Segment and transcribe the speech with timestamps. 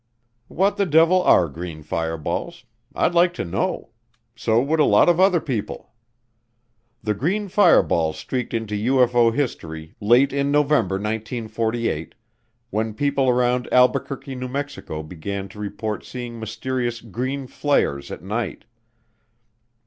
[0.47, 2.65] What the devil are green fireballs?
[2.95, 3.91] I'd like to know.
[4.35, 5.91] So would a lot of other people.
[7.03, 12.15] The green fireballs streaked into UFO history late in November 1948,
[12.71, 18.65] when people around Albuquerque, New Mexico, began to report seeing mysterious "green flares" at night.